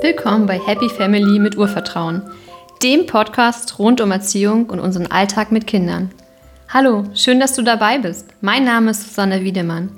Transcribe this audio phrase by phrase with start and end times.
[0.00, 2.22] Willkommen bei Happy Family mit Urvertrauen,
[2.82, 6.10] dem Podcast rund um Erziehung und unseren Alltag mit Kindern.
[6.68, 8.26] Hallo, schön, dass du dabei bist.
[8.40, 9.90] Mein Name ist Susanne Wiedemann.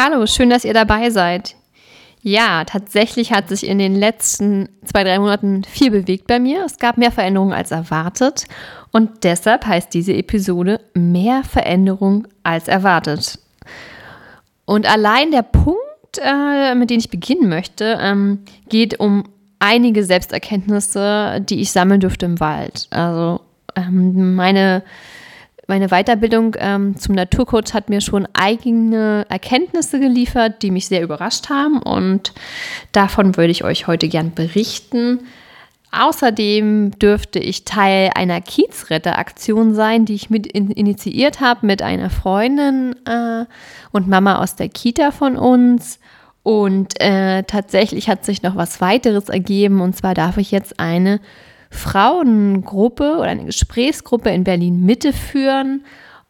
[0.00, 1.56] Hallo, schön, dass ihr dabei seid.
[2.22, 6.64] Ja, tatsächlich hat sich in den letzten zwei, drei Monaten viel bewegt bei mir.
[6.64, 8.44] Es gab mehr Veränderungen als erwartet
[8.92, 13.40] und deshalb heißt diese Episode Mehr Veränderung als erwartet.
[14.66, 19.24] Und allein der Punkt, äh, mit dem ich beginnen möchte, ähm, geht um
[19.58, 22.86] einige Selbsterkenntnisse, die ich sammeln durfte im Wald.
[22.90, 23.40] Also
[23.74, 24.84] ähm, meine
[25.68, 31.50] meine Weiterbildung ähm, zum Naturcoach hat mir schon eigene Erkenntnisse geliefert, die mich sehr überrascht
[31.50, 32.32] haben und
[32.92, 35.20] davon würde ich euch heute gern berichten.
[35.92, 42.10] Außerdem dürfte ich Teil einer Kiezretteraktion sein, die ich mit in, initiiert habe mit einer
[42.10, 43.44] Freundin äh,
[43.92, 45.98] und Mama aus der Kita von uns.
[46.42, 49.80] Und äh, tatsächlich hat sich noch was weiteres ergeben.
[49.80, 51.20] Und zwar darf ich jetzt eine
[51.70, 55.84] Frauengruppe oder eine Gesprächsgruppe in Berlin Mitte führen.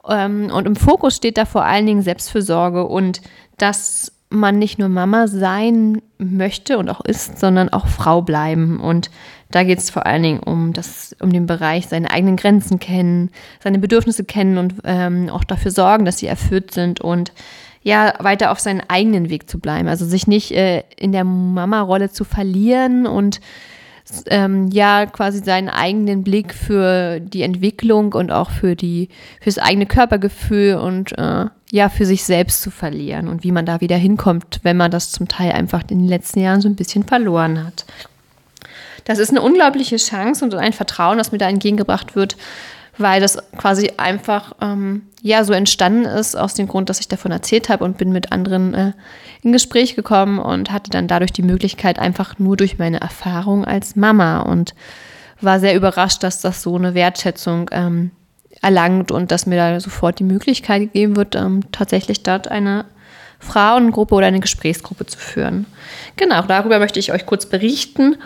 [0.09, 3.21] Ähm, und im Fokus steht da vor allen Dingen Selbstfürsorge und
[3.57, 8.79] dass man nicht nur Mama sein möchte und auch ist, sondern auch Frau bleiben.
[8.81, 9.11] Und
[9.51, 13.31] da geht es vor allen Dingen um das, um den Bereich seine eigenen Grenzen kennen,
[13.63, 17.33] seine Bedürfnisse kennen und ähm, auch dafür sorgen, dass sie erfüllt sind und
[17.83, 19.89] ja, weiter auf seinen eigenen Weg zu bleiben.
[19.89, 23.41] Also sich nicht äh, in der Mama-Rolle zu verlieren und
[24.29, 29.09] ähm, ja quasi seinen eigenen Blick für die Entwicklung und auch für die
[29.41, 33.81] fürs eigene Körpergefühl und äh, ja für sich selbst zu verlieren und wie man da
[33.81, 37.05] wieder hinkommt, wenn man das zum Teil einfach in den letzten Jahren so ein bisschen
[37.05, 37.85] verloren hat.
[39.05, 42.37] Das ist eine unglaubliche Chance und ein Vertrauen, das mir da entgegengebracht wird,
[42.99, 47.33] weil das quasi einfach ähm, ja so entstanden ist aus dem Grund, dass ich davon
[47.33, 48.93] erzählt habe und bin mit anderen äh,
[49.43, 53.97] in Gespräch gekommen und hatte dann dadurch die Möglichkeit einfach nur durch meine Erfahrung als
[53.97, 54.75] Mama und
[55.41, 58.11] war sehr überrascht, dass das so eine Wertschätzung ähm,
[58.61, 62.87] erlangt und dass mir da sofort die Möglichkeit gegeben wird, ähm, tatsächlich dort eine
[63.39, 65.67] Frauengruppe oder eine Gesprächsgruppe zu führen.
[66.17, 68.17] Genau, darüber möchte ich euch kurz berichten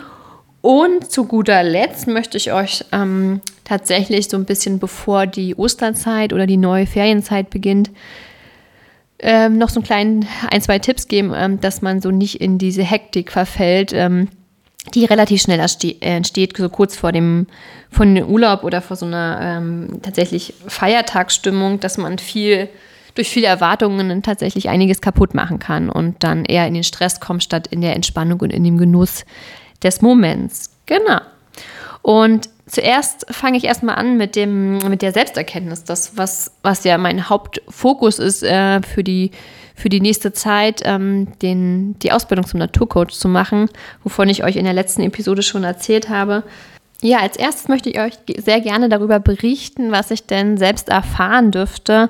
[0.63, 6.31] und zu guter Letzt möchte ich euch ähm, tatsächlich so ein bisschen bevor die Osterzeit
[6.31, 7.91] oder die neue Ferienzeit beginnt,
[9.19, 12.59] ähm, noch so einen kleinen ein, zwei Tipps geben, ähm, dass man so nicht in
[12.59, 14.29] diese Hektik verfällt, ähm,
[14.93, 15.59] die relativ schnell
[15.99, 17.47] entsteht, so kurz vor dem,
[17.91, 22.69] von dem Urlaub oder vor so einer ähm, tatsächlich Feiertagsstimmung, dass man viel
[23.15, 27.43] durch viele Erwartungen tatsächlich einiges kaputt machen kann und dann eher in den Stress kommt,
[27.43, 29.25] statt in der Entspannung und in dem Genuss
[29.83, 30.69] des Moments.
[30.85, 31.19] Genau.
[32.01, 36.97] Und zuerst fange ich erstmal an mit, dem, mit der Selbsterkenntnis, das, was, was ja
[36.97, 39.31] mein Hauptfokus ist äh, für, die,
[39.75, 43.69] für die nächste Zeit, ähm, den, die Ausbildung zum Naturcoach zu machen,
[44.03, 46.43] wovon ich euch in der letzten Episode schon erzählt habe.
[47.01, 51.51] Ja, als erstes möchte ich euch sehr gerne darüber berichten, was ich denn selbst erfahren
[51.51, 52.09] dürfte,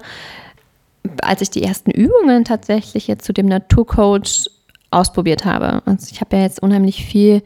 [1.22, 4.47] als ich die ersten Übungen tatsächlich jetzt zu dem Naturcoach
[4.93, 5.81] ausprobiert habe.
[5.85, 7.41] Also ich habe ja jetzt unheimlich viel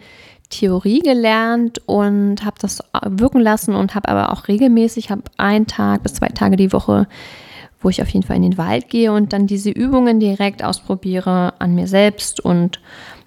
[0.50, 6.04] Theorie gelernt und habe das wirken lassen und habe aber auch regelmäßig, habe einen Tag
[6.04, 7.08] bis zwei Tage die Woche,
[7.82, 11.54] wo ich auf jeden Fall in den Wald gehe und dann diese Übungen direkt ausprobiere
[11.60, 12.80] an mir selbst und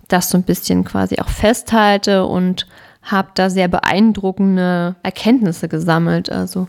[0.08, 2.66] das so ein bisschen quasi auch festhalte und
[3.02, 6.30] habe da sehr beeindruckende Erkenntnisse gesammelt.
[6.32, 6.68] Also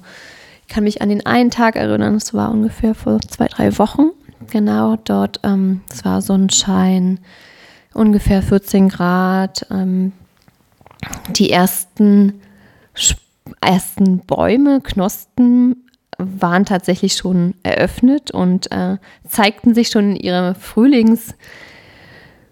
[0.61, 4.11] ich kann mich an den einen Tag erinnern, es war ungefähr vor zwei, drei Wochen.
[4.49, 7.19] Genau, dort, ähm, es war Sonnenschein,
[7.93, 9.65] ungefähr 14 Grad.
[9.69, 10.13] Ähm,
[11.29, 12.41] die ersten,
[13.61, 15.87] ersten Bäume, Knospen
[16.17, 18.97] waren tatsächlich schon eröffnet und äh,
[19.27, 21.33] zeigten sich schon in ihrem Frühlings,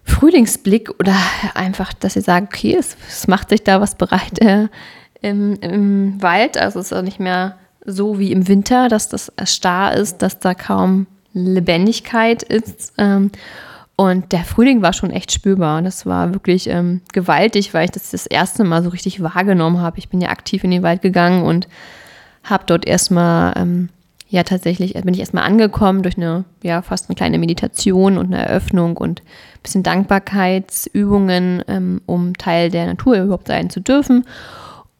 [0.04, 1.14] Frühlingsblick oder
[1.54, 4.68] einfach, dass sie sagen, okay, es, es macht sich da was bereit äh,
[5.20, 6.58] im, im Wald.
[6.58, 10.38] Also es ist auch nicht mehr so wie im Winter, dass das starr ist, dass
[10.38, 12.92] da kaum Lebendigkeit ist.
[12.98, 13.30] Ähm,
[13.96, 15.82] und der Frühling war schon echt spürbar.
[15.82, 19.98] Das war wirklich ähm, gewaltig, weil ich das das erste Mal so richtig wahrgenommen habe.
[19.98, 21.68] Ich bin ja aktiv in den Wald gegangen und
[22.42, 23.90] habe dort erstmal, ähm,
[24.30, 28.46] ja tatsächlich, bin ich erstmal angekommen durch eine, ja fast eine kleine Meditation und eine
[28.46, 34.24] Eröffnung und ein bisschen Dankbarkeitsübungen, ähm, um Teil der Natur überhaupt sein zu dürfen.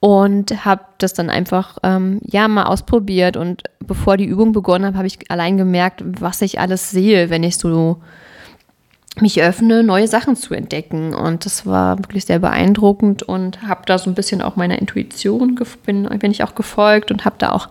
[0.00, 3.36] Und habe das dann einfach ähm, ja mal ausprobiert.
[3.36, 7.42] Und bevor die Übung begonnen habe, habe ich allein gemerkt, was ich alles sehe, wenn
[7.42, 7.98] ich so
[9.20, 11.14] mich öffne, neue Sachen zu entdecken.
[11.14, 15.58] Und das war wirklich sehr beeindruckend und habe da so ein bisschen auch meiner Intuition
[15.84, 17.68] bin, bin ich auch gefolgt und habe da auch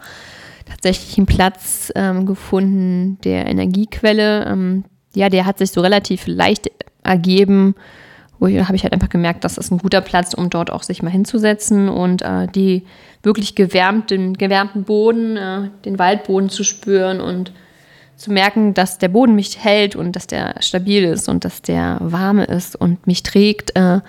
[0.69, 4.45] tatsächlich einen Platz ähm, gefunden der Energiequelle.
[4.45, 4.83] Ähm,
[5.15, 6.69] ja, der hat sich so relativ leicht
[7.01, 7.73] ergeben
[8.41, 11.09] habe ich halt einfach gemerkt, das ist ein guter Platz, um dort auch sich mal
[11.09, 12.85] hinzusetzen und äh, die
[13.21, 17.51] wirklich gewärmten, gewärmten Boden, äh, den Waldboden zu spüren und
[18.15, 21.97] zu merken, dass der Boden mich hält und dass der stabil ist und dass der
[22.01, 23.75] warme ist und mich trägt.
[23.75, 24.01] Äh,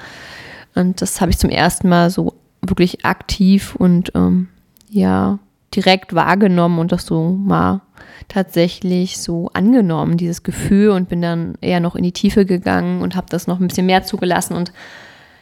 [0.75, 4.49] und das habe ich zum ersten Mal so wirklich aktiv und ähm,
[4.89, 5.39] ja
[5.75, 7.83] direkt wahrgenommen und das so mal
[8.29, 13.17] tatsächlich so angenommen, dieses Gefühl und bin dann eher noch in die Tiefe gegangen und
[13.17, 14.73] habe das noch ein bisschen mehr zugelassen und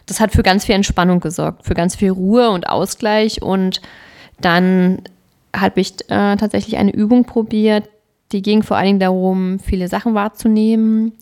[0.06, 3.80] das hat für ganz viel Entspannung gesorgt, für ganz viel Ruhe und Ausgleich und
[4.40, 5.02] dann
[5.54, 7.88] habe ich äh, tatsächlich eine Übung probiert,
[8.32, 11.12] die ging vor allen Dingen darum, viele Sachen wahrzunehmen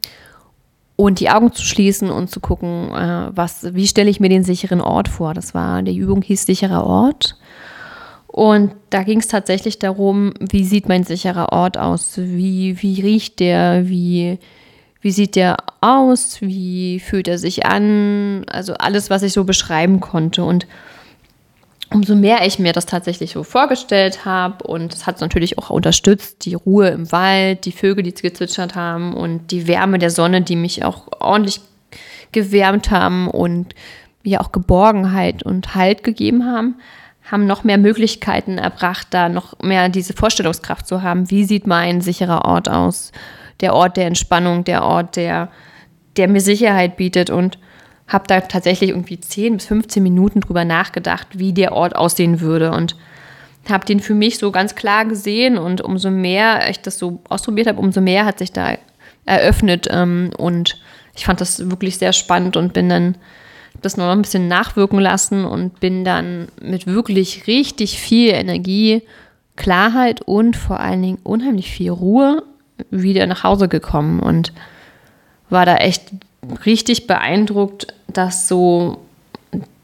[0.97, 4.43] und die Augen zu schließen und zu gucken, äh, was, wie stelle ich mir den
[4.43, 5.35] sicheren Ort vor.
[5.35, 7.37] Das war, die Übung hieß sicherer Ort.
[8.37, 12.19] Und da ging es tatsächlich darum, wie sieht mein sicherer Ort aus?
[12.19, 13.89] Wie, wie riecht der?
[13.89, 14.39] Wie,
[15.01, 16.43] wie sieht der aus?
[16.43, 18.45] Wie fühlt er sich an?
[18.51, 20.45] Also alles, was ich so beschreiben konnte.
[20.45, 20.67] Und
[21.91, 25.71] umso mehr ich mir das tatsächlich so vorgestellt habe und es hat es natürlich auch
[25.71, 30.43] unterstützt, die Ruhe im Wald, die Vögel, die gezwitschert haben und die Wärme der Sonne,
[30.43, 31.63] die mich auch ordentlich
[32.33, 33.75] gewärmt haben und
[34.25, 36.75] mir auch Geborgenheit und Halt gegeben haben,
[37.31, 41.31] haben noch mehr Möglichkeiten erbracht, da noch mehr diese Vorstellungskraft zu haben.
[41.31, 43.13] Wie sieht mein sicherer Ort aus?
[43.61, 45.51] Der Ort der Entspannung, der Ort, der,
[46.17, 47.59] der mir Sicherheit bietet und
[48.07, 52.71] habe da tatsächlich irgendwie 10 bis 15 Minuten drüber nachgedacht, wie der Ort aussehen würde
[52.71, 52.97] und
[53.69, 57.67] habe den für mich so ganz klar gesehen und umso mehr ich das so ausprobiert
[57.67, 58.77] habe, umso mehr hat sich da
[59.25, 60.79] eröffnet ähm, und
[61.17, 63.17] ich fand das wirklich sehr spannend und bin dann
[63.83, 69.03] das noch ein bisschen nachwirken lassen und bin dann mit wirklich richtig viel Energie,
[69.57, 72.43] Klarheit und vor allen Dingen unheimlich viel Ruhe
[72.91, 74.53] wieder nach Hause gekommen und
[75.49, 76.11] war da echt
[76.65, 78.99] richtig beeindruckt, dass so,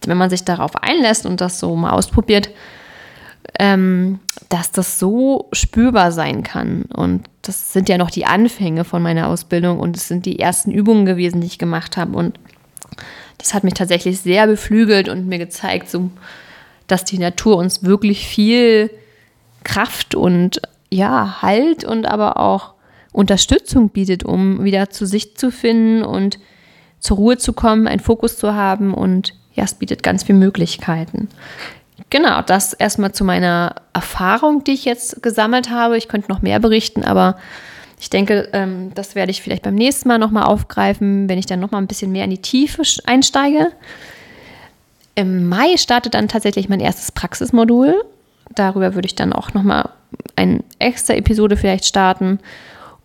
[0.06, 2.50] wenn man sich darauf einlässt und das so mal ausprobiert,
[3.58, 6.82] ähm, dass das so spürbar sein kann.
[6.94, 10.70] Und das sind ja noch die Anfänge von meiner Ausbildung und es sind die ersten
[10.70, 12.16] Übungen gewesen, die ich gemacht habe.
[12.16, 12.38] Und
[13.38, 16.10] das hat mich tatsächlich sehr beflügelt und mir gezeigt, so,
[16.86, 18.90] dass die Natur uns wirklich viel
[19.64, 20.60] Kraft und
[20.90, 22.74] ja, Halt und aber auch
[23.12, 26.38] Unterstützung bietet, um wieder zu sich zu finden und
[27.00, 31.28] zur Ruhe zu kommen, einen Fokus zu haben und ja, es bietet ganz viele Möglichkeiten.
[32.10, 35.96] Genau, das erstmal zu meiner Erfahrung, die ich jetzt gesammelt habe.
[35.96, 37.36] Ich könnte noch mehr berichten, aber
[38.02, 41.60] ich denke, ähm, das werde ich vielleicht beim nächsten Mal nochmal aufgreifen, wenn ich dann
[41.60, 43.68] nochmal ein bisschen mehr in die Tiefe einsteige.
[45.14, 47.94] Im Mai startet dann tatsächlich mein erstes Praxismodul.
[48.56, 49.88] Darüber würde ich dann auch nochmal
[50.34, 52.40] eine extra Episode vielleicht starten.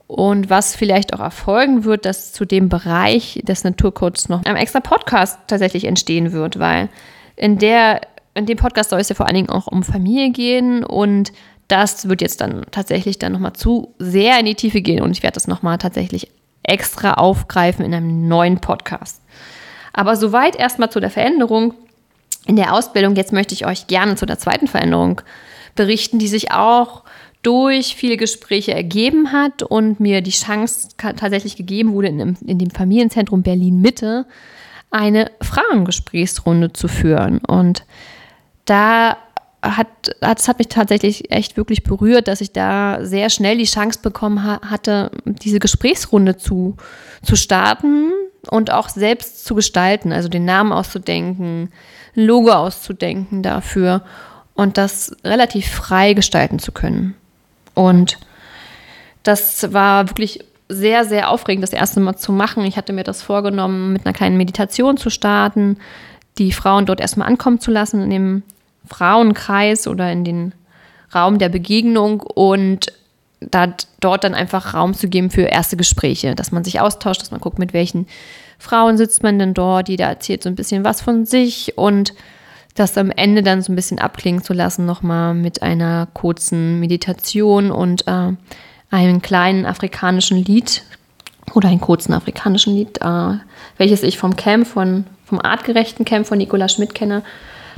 [0.07, 4.79] Und was vielleicht auch erfolgen wird, dass zu dem Bereich des Naturcodes noch ein extra
[4.79, 6.89] Podcast tatsächlich entstehen wird, weil
[7.35, 8.01] in der
[8.33, 11.31] in dem Podcast soll es ja vor allen Dingen auch um Familie gehen und
[11.67, 15.23] das wird jetzt dann tatsächlich dann nochmal zu sehr in die Tiefe gehen und ich
[15.23, 16.29] werde das nochmal tatsächlich
[16.63, 19.21] extra aufgreifen in einem neuen Podcast.
[19.93, 21.73] Aber soweit erstmal zu der Veränderung
[22.47, 23.15] in der Ausbildung.
[23.15, 25.21] Jetzt möchte ich euch gerne zu der zweiten Veränderung
[25.75, 27.03] berichten, die sich auch
[27.43, 33.43] durch viele Gespräche ergeben hat und mir die Chance tatsächlich gegeben wurde, in, dem Familienzentrum
[33.43, 34.25] Berlin Mitte
[34.89, 37.39] eine Frauengesprächsrunde zu führen.
[37.39, 37.85] Und
[38.65, 39.17] da
[39.61, 39.87] hat,
[40.21, 44.43] das hat mich tatsächlich echt wirklich berührt, dass ich da sehr schnell die Chance bekommen
[44.43, 46.77] ha hatte, diese Gesprächsrunde zu,
[47.23, 48.11] zu starten
[48.49, 51.69] und auch selbst zu gestalten, also den Namen auszudenken,
[52.15, 54.03] ein Logo auszudenken dafür
[54.53, 57.15] und das relativ frei gestalten zu können.
[57.73, 58.17] Und
[59.23, 62.65] das war wirklich sehr, sehr aufregend, das erste Mal zu machen.
[62.65, 65.77] Ich hatte mir das vorgenommen, mit einer kleinen Meditation zu starten,
[66.37, 68.43] die Frauen dort erstmal ankommen zu lassen in dem
[68.87, 70.53] Frauenkreis oder in den
[71.13, 72.87] Raum der Begegnung und
[73.39, 77.31] da, dort dann einfach Raum zu geben für erste Gespräche, dass man sich austauscht, dass
[77.31, 78.07] man guckt, mit welchen
[78.59, 82.13] Frauen sitzt man denn dort, jeder erzählt so ein bisschen was von sich und
[82.75, 87.71] das am Ende dann so ein bisschen abklingen zu lassen, nochmal mit einer kurzen Meditation
[87.71, 88.33] und äh,
[88.91, 90.83] einem kleinen afrikanischen Lied
[91.53, 93.37] oder einem kurzen afrikanischen Lied, äh,
[93.77, 97.23] welches ich vom Camp von, vom artgerechten Camp von Nicola Schmidt kenne,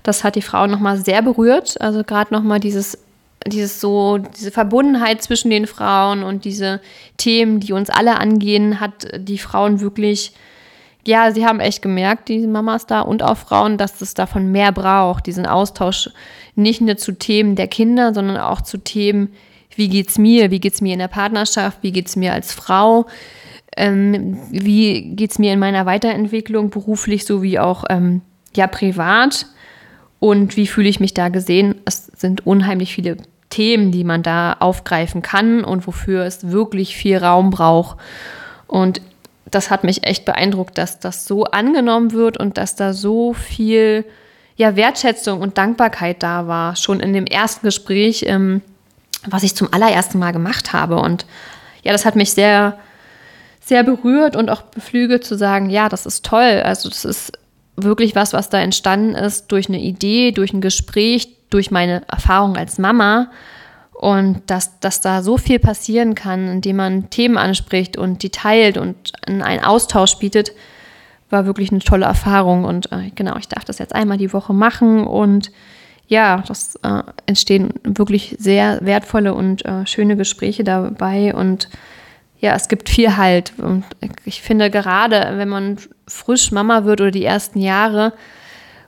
[0.09, 1.79] Das hat die Frau nochmal sehr berührt.
[1.79, 2.97] Also gerade nochmal dieses,
[3.45, 6.81] dieses so, diese Verbundenheit zwischen den Frauen und diese
[7.17, 10.33] Themen, die uns alle angehen, hat die Frauen wirklich,
[11.05, 14.71] ja, sie haben echt gemerkt, die Mamas da und auch Frauen, dass es davon mehr
[14.71, 16.09] braucht, diesen Austausch
[16.55, 19.31] nicht nur zu Themen der Kinder, sondern auch zu Themen,
[19.75, 23.05] wie geht's mir, wie geht's mir in der Partnerschaft, wie geht's mir als Frau,
[23.77, 28.21] ähm, wie geht's mir in meiner Weiterentwicklung beruflich sowie auch ähm,
[28.55, 29.45] ja privat
[30.19, 31.75] und wie fühle ich mich da gesehen.
[31.85, 33.17] Es sind unheimlich viele
[33.49, 37.97] Themen, die man da aufgreifen kann und wofür es wirklich viel Raum braucht.
[38.67, 39.01] Und
[39.49, 44.05] das hat mich echt beeindruckt, dass das so angenommen wird und dass da so viel
[44.55, 48.61] ja, Wertschätzung und Dankbarkeit da war, schon in dem ersten Gespräch, ähm,
[49.25, 50.97] was ich zum allerersten Mal gemacht habe.
[50.97, 51.25] Und
[51.81, 52.77] ja, das hat mich sehr,
[53.61, 56.61] sehr berührt und auch beflügelt zu sagen, ja, das ist toll.
[56.63, 57.31] Also das ist
[57.83, 62.57] wirklich was, was da entstanden ist durch eine Idee, durch ein Gespräch, durch meine Erfahrung
[62.57, 63.31] als Mama.
[63.93, 68.77] Und dass, dass da so viel passieren kann, indem man Themen anspricht und die teilt
[68.77, 70.53] und einen Austausch bietet,
[71.29, 72.63] war wirklich eine tolle Erfahrung.
[72.63, 75.05] Und äh, genau, ich darf das jetzt einmal die Woche machen.
[75.05, 75.51] Und
[76.07, 81.35] ja, das äh, entstehen wirklich sehr wertvolle und äh, schöne Gespräche dabei.
[81.35, 81.69] Und
[82.39, 83.53] ja, es gibt viel Halt.
[83.57, 83.83] Und
[84.25, 85.77] ich finde gerade, wenn man
[86.07, 88.13] frisch Mama wird oder die ersten Jahre,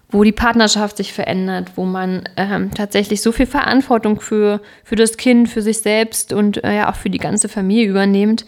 [0.10, 5.18] wo die Partnerschaft sich verändert, wo man ähm, tatsächlich so viel Verantwortung für, für das
[5.18, 8.46] Kind, für sich selbst und äh, ja auch für die ganze Familie übernimmt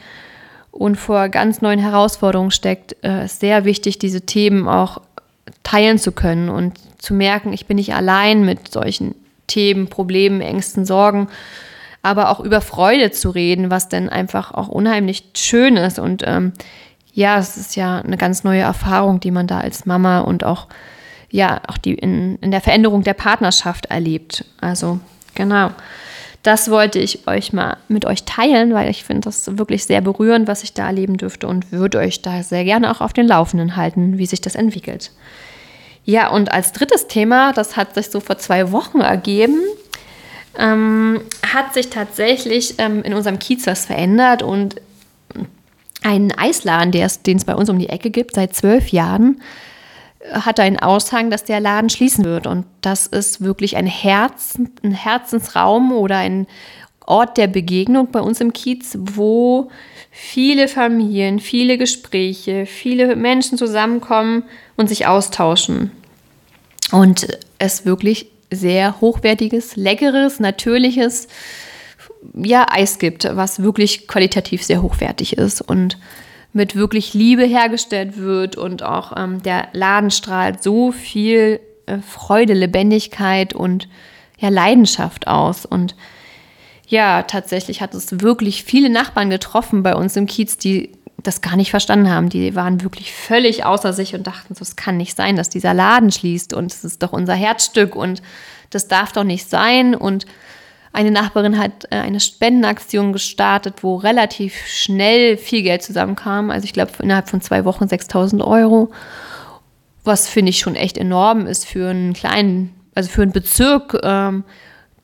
[0.72, 5.02] und vor ganz neuen Herausforderungen steckt, äh, ist sehr wichtig, diese Themen auch
[5.64, 9.16] teilen zu können und zu merken, ich bin nicht allein mit solchen
[9.48, 11.28] Themen, Problemen, Ängsten, Sorgen,
[12.04, 15.98] aber auch über Freude zu reden, was denn einfach auch unheimlich schön ist.
[15.98, 16.52] Und ähm,
[17.14, 20.68] ja, es ist ja eine ganz neue Erfahrung, die man da als Mama und auch
[21.32, 24.46] ja auch die in, in der Veränderung der Partnerschaft erlebt.
[24.62, 25.00] Also
[25.34, 25.72] genau.
[26.44, 30.46] Das wollte ich euch mal mit euch teilen, weil ich finde das wirklich sehr berührend,
[30.50, 33.78] was ich da erleben dürfte und würde euch da sehr gerne auch auf den Laufenden
[33.78, 35.12] halten, wie sich das entwickelt.
[36.04, 39.62] Ja, und als drittes Thema, das hat sich so vor zwei Wochen ergeben,
[40.58, 41.22] ähm,
[41.54, 44.76] hat sich tatsächlich ähm, in unserem Kiez was verändert und
[46.04, 49.42] ein Eisladen, den es bei uns um die Ecke gibt, seit zwölf Jahren,
[50.32, 52.48] hat einen Aushang, dass der Laden schließen wird.
[52.48, 56.48] Und das ist wirklich ein, Herz, ein Herzensraum oder ein
[57.06, 59.70] Ort der Begegnung bei uns im Kiez, wo
[60.12, 64.44] viele Familien, viele Gespräche, viele Menschen zusammenkommen
[64.78, 65.92] und sich austauschen.
[66.92, 67.28] Und
[67.60, 71.28] es wirklich sehr hochwertiges, leckeres, natürliches
[72.36, 75.98] ja, Eis gibt, was wirklich qualitativ sehr hochwertig ist und
[76.54, 82.54] mit wirklich Liebe hergestellt wird und auch ähm, der Laden strahlt so viel äh, Freude,
[82.54, 83.90] Lebendigkeit und
[84.40, 85.66] ja, Leidenschaft aus.
[85.66, 85.96] Und
[86.88, 90.92] ja, tatsächlich hat es wirklich viele Nachbarn getroffen bei uns im Kiez, die
[91.24, 92.30] das gar nicht verstanden haben.
[92.30, 95.74] Die waren wirklich völlig außer sich und dachten, so, es kann nicht sein, dass dieser
[95.74, 98.22] Laden schließt und es ist doch unser Herzstück und
[98.70, 99.96] das darf doch nicht sein.
[99.96, 100.26] Und
[100.92, 106.52] eine Nachbarin hat äh, eine Spendenaktion gestartet, wo relativ schnell viel Geld zusammenkam.
[106.52, 108.92] Also ich glaube innerhalb von zwei Wochen 6000 Euro.
[110.04, 114.44] Was finde ich schon echt enorm ist für einen kleinen, also für einen Bezirk, ähm,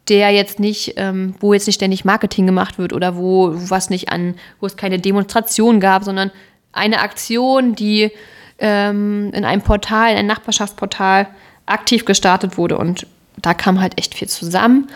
[0.10, 4.10] der jetzt nicht, ähm, wo jetzt nicht ständig Marketing gemacht wird oder wo was nicht
[4.10, 6.32] an, wo es keine Demonstration gab, sondern
[6.72, 8.12] eine Aktion, die
[8.60, 11.28] ähm, in einem Portal, in einem Nachbarschaftsportal
[11.66, 14.88] aktiv gestartet wurde und da kam halt echt viel zusammen.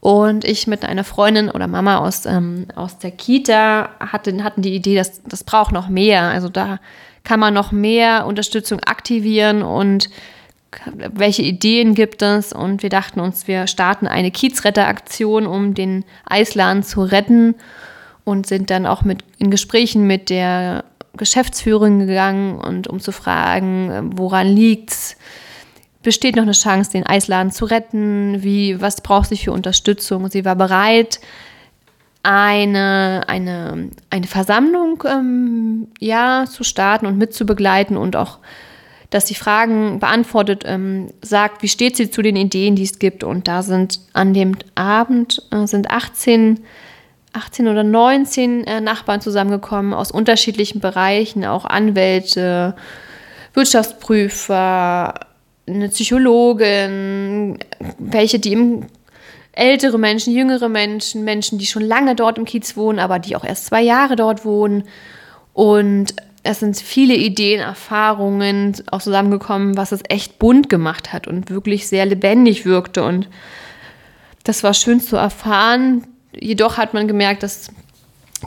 [0.00, 4.74] Und ich mit einer Freundin oder Mama aus, ähm, aus der Kita hatte, hatten die
[4.74, 6.22] Idee, dass das braucht noch mehr.
[6.22, 6.78] Also da
[7.24, 10.08] kann man noch mehr Unterstützung aktivieren und
[10.94, 12.52] welche Ideen gibt es?
[12.52, 17.54] Und wir dachten uns, wir starten eine Kiezretteraktion, um den Eisladen zu retten
[18.24, 20.84] und sind dann auch mit in Gesprächen mit der
[21.16, 25.16] Geschäftsführung gegangen und um zu fragen, woran liegt's?
[26.06, 28.40] besteht noch eine Chance, den Eisladen zu retten?
[28.44, 30.30] Wie, was braucht sie für Unterstützung?
[30.30, 31.18] Sie war bereit,
[32.22, 38.38] eine, eine, eine Versammlung ähm, ja, zu starten und mitzubegleiten und auch,
[39.10, 43.24] dass sie Fragen beantwortet, ähm, sagt, wie steht sie zu den Ideen, die es gibt.
[43.24, 46.60] Und da sind an dem Abend äh, sind 18,
[47.32, 52.74] 18 oder 19 äh, Nachbarn zusammengekommen aus unterschiedlichen Bereichen, auch Anwälte,
[53.54, 55.14] Wirtschaftsprüfer,
[55.68, 57.58] eine Psychologin,
[57.98, 58.86] welche, die im
[59.52, 63.44] ältere Menschen, jüngere Menschen, Menschen, die schon lange dort im Kiez wohnen, aber die auch
[63.44, 64.84] erst zwei Jahre dort wohnen.
[65.54, 66.14] Und
[66.46, 71.88] es sind viele Ideen, Erfahrungen auch zusammengekommen, was es echt bunt gemacht hat und wirklich
[71.88, 73.04] sehr lebendig wirkte.
[73.04, 73.28] Und
[74.44, 76.06] das war schön zu erfahren.
[76.32, 77.68] Jedoch hat man gemerkt, dass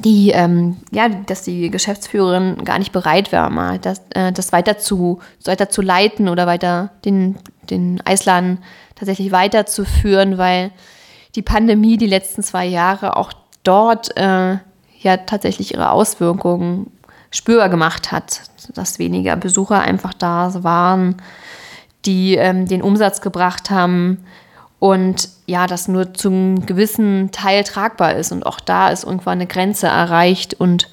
[0.05, 4.77] die, ähm, ja, dass die Geschäftsführerin gar nicht bereit war, mal das, äh, das weiter,
[4.77, 7.35] zu, weiter zu leiten oder weiter den,
[7.69, 8.59] den Eisladen
[8.95, 10.71] tatsächlich weiterzuführen, weil
[11.35, 14.57] die Pandemie die letzten zwei Jahre auch dort äh,
[15.01, 16.91] ja tatsächlich ihre Auswirkungen
[17.31, 18.41] spürbar gemacht hat,
[18.73, 21.21] dass weniger Besucher einfach da waren,
[22.05, 24.25] die ähm, den Umsatz gebracht haben
[24.79, 29.47] und ja, das nur zum gewissen Teil tragbar ist und auch da ist irgendwann eine
[29.47, 30.89] Grenze erreicht und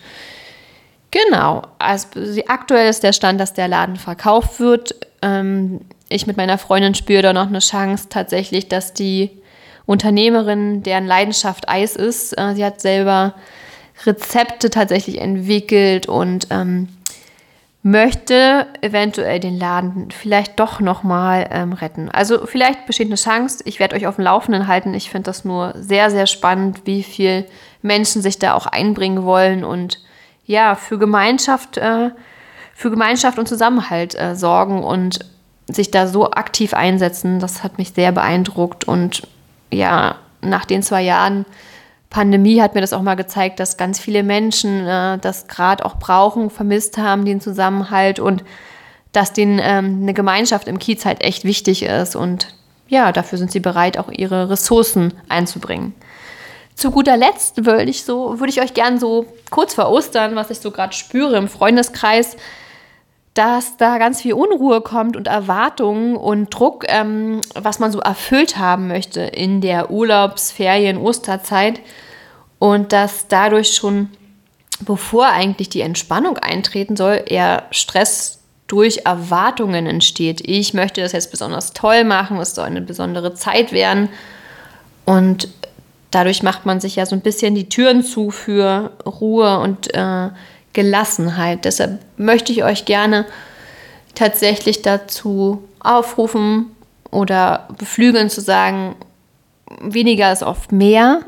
[1.11, 2.09] genau, also
[2.49, 4.95] aktuell ist der Stand, dass der Laden verkauft wird.
[5.23, 9.31] Ähm, ich mit meiner Freundin spüre da noch eine Chance tatsächlich, dass die
[9.87, 13.35] Unternehmerin, deren Leidenschaft Eis ist, äh, sie hat selber
[14.05, 16.89] Rezepte tatsächlich entwickelt und ähm,
[17.83, 22.11] möchte eventuell den Laden vielleicht doch nochmal ähm, retten.
[22.11, 23.63] Also vielleicht besteht eine Chance.
[23.65, 24.93] Ich werde euch auf dem Laufenden halten.
[24.93, 27.47] Ich finde das nur sehr, sehr spannend, wie viel
[27.83, 30.01] Menschen sich da auch einbringen wollen und
[30.47, 32.11] ja, für Gemeinschaft, äh,
[32.75, 35.21] für Gemeinschaft und Zusammenhalt äh, sorgen und
[35.69, 37.39] sich da so aktiv einsetzen.
[37.39, 39.29] Das hat mich sehr beeindruckt und
[39.73, 41.47] ja, nach den zwei Jahren
[42.11, 45.97] Pandemie hat mir das auch mal gezeigt, dass ganz viele Menschen äh, das gerade auch
[45.97, 48.45] brauchen, vermisst haben, den Zusammenhalt und
[49.13, 52.17] dass denen ähm, eine Gemeinschaft im Kiez halt echt wichtig ist.
[52.17, 52.55] Und
[52.89, 55.95] ja, dafür sind sie bereit, auch ihre Ressourcen einzubringen.
[56.75, 60.51] Zu guter Letzt würde ich so, würde ich euch gern so kurz vor Ostern, was
[60.51, 62.37] ich so gerade spüre im Freundeskreis,
[63.37, 68.57] dass da ganz viel Unruhe kommt und Erwartungen und Druck, ähm, was man so erfüllt
[68.57, 71.81] haben möchte in der Urlaubsferien, Osterzeit.
[72.59, 74.09] Und dass dadurch schon,
[74.81, 78.39] bevor eigentlich die Entspannung eintreten soll, eher Stress
[78.69, 80.41] durch Erwartungen entsteht.
[80.43, 84.09] Ich möchte das jetzt besonders toll machen, es soll eine besondere Zeit werden.
[85.05, 85.49] Und
[86.11, 90.31] dadurch macht man sich ja so ein bisschen die Türen zu für Ruhe und äh,
[90.77, 91.65] Gelassenheit.
[91.65, 93.25] Deshalb möchte ich euch gerne
[94.15, 96.67] tatsächlich dazu aufrufen
[97.11, 98.95] oder beflügeln zu sagen,
[99.81, 101.23] weniger ist oft mehr.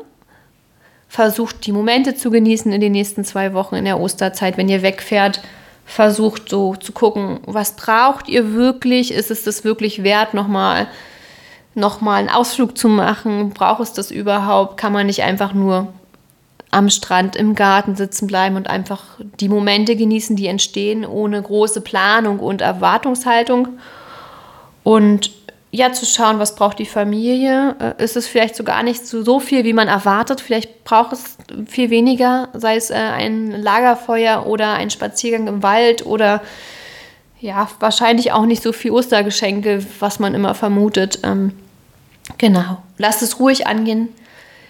[1.08, 4.82] Versucht die Momente zu genießen in den nächsten zwei Wochen in der Osterzeit, wenn ihr
[4.82, 5.40] wegfährt.
[5.86, 9.10] Versucht so zu gucken, was braucht ihr wirklich?
[9.10, 10.88] Ist es das wirklich wert, nochmal
[11.74, 13.50] noch mal einen Ausflug zu machen?
[13.50, 14.76] Braucht es das überhaupt?
[14.76, 15.94] Kann man nicht einfach nur
[16.70, 19.04] am Strand im Garten sitzen bleiben und einfach
[19.40, 23.68] die Momente genießen, die entstehen, ohne große Planung und Erwartungshaltung.
[24.82, 25.30] Und
[25.70, 27.76] ja, zu schauen, was braucht die Familie.
[27.78, 30.40] Äh, ist es vielleicht so gar nicht so, so viel, wie man erwartet?
[30.40, 36.06] Vielleicht braucht es viel weniger, sei es äh, ein Lagerfeuer oder ein Spaziergang im Wald
[36.06, 36.42] oder
[37.40, 41.20] ja, wahrscheinlich auch nicht so viel Ostergeschenke, was man immer vermutet.
[41.22, 41.52] Ähm,
[42.38, 42.78] genau.
[42.96, 44.08] Lasst es ruhig angehen.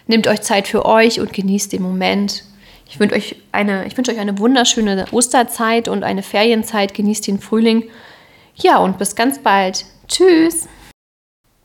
[0.09, 2.43] Nehmt euch Zeit für euch und genießt den Moment.
[2.89, 6.95] Ich wünsche euch, eine, ich wünsche euch eine wunderschöne Osterzeit und eine Ferienzeit.
[6.95, 7.85] Genießt den Frühling.
[8.57, 9.85] Ja, und bis ganz bald.
[10.09, 10.67] Tschüss.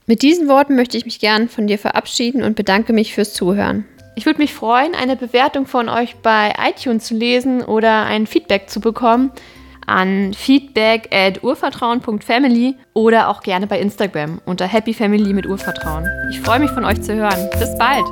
[0.06, 3.86] Mit diesen Worten möchte ich mich gern von dir verabschieden und bedanke mich fürs Zuhören.
[4.16, 8.70] Ich würde mich freuen, eine Bewertung von euch bei iTunes zu lesen oder ein Feedback
[8.70, 9.32] zu bekommen
[9.88, 16.06] an feedback at urvertrauen.family oder auch gerne bei Instagram unter Happy Family mit Urvertrauen.
[16.32, 17.50] Ich freue mich von euch zu hören.
[17.60, 18.06] Bis bald!